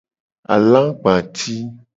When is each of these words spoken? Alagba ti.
Alagba 0.53 1.13
ti. 1.37 1.55